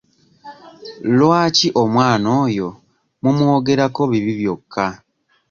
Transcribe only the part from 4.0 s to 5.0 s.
bibi byokka?